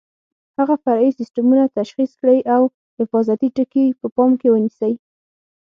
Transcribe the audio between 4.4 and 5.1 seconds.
ونیسئ.